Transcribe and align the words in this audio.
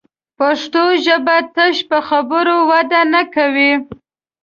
پښتو 0.39 0.83
ژبه 1.05 1.37
تش 1.55 1.77
په 1.89 1.97
خبرو 2.07 2.55
وده 2.71 3.01
نه 3.13 3.21
کوي 3.35 3.73